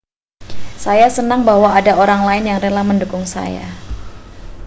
[0.83, 3.65] saya senang bahwa ada orang lain yang rela mendukung saya